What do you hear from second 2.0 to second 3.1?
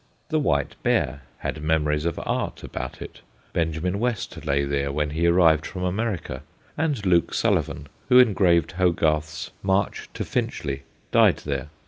of art about